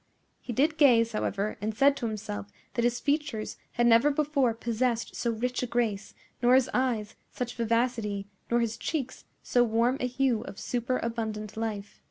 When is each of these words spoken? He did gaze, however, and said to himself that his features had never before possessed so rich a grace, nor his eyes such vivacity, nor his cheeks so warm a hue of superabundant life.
He 0.39 0.51
did 0.51 0.79
gaze, 0.79 1.11
however, 1.11 1.57
and 1.61 1.75
said 1.77 1.95
to 1.97 2.07
himself 2.07 2.47
that 2.73 2.83
his 2.83 2.99
features 2.99 3.57
had 3.73 3.85
never 3.85 4.09
before 4.09 4.55
possessed 4.55 5.15
so 5.15 5.29
rich 5.29 5.61
a 5.61 5.67
grace, 5.67 6.15
nor 6.41 6.55
his 6.55 6.71
eyes 6.73 7.13
such 7.31 7.53
vivacity, 7.53 8.25
nor 8.49 8.61
his 8.61 8.77
cheeks 8.77 9.25
so 9.43 9.63
warm 9.63 9.97
a 9.99 10.07
hue 10.07 10.41
of 10.41 10.59
superabundant 10.59 11.55
life. 11.55 11.99